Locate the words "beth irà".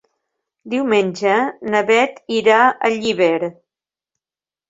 1.91-2.57